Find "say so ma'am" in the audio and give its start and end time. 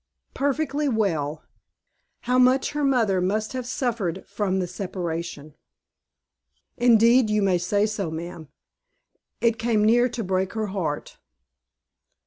7.59-8.47